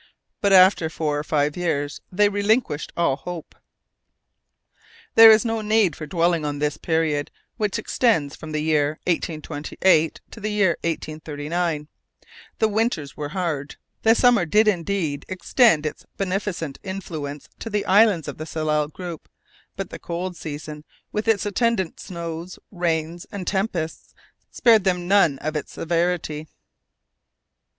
[0.41, 3.53] But after four or five years they relinquished all hope.
[5.13, 10.21] There is no need for dwelling on this period, which extends from the year 1828
[10.31, 11.87] to the year 1839.
[12.57, 13.75] The winters were hard.
[14.01, 19.29] The summer did indeed extend its beneficent influence to the islands of the Tsalal group,
[19.75, 24.15] but the cold season, with its attendant snows, rains, and tempests,
[24.49, 26.47] spared them none of its severity.